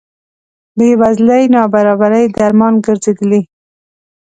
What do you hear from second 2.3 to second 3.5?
درمان ګرځېدلي.